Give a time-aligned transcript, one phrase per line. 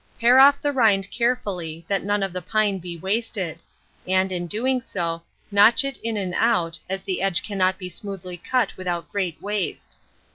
[0.19, 3.59] Pare off the rind carefully, that none of the pine be wasted;
[4.07, 8.35] and, in doing so, notch it in and out, as the edge cannot be smoothly
[8.37, 9.97] cut without great waste.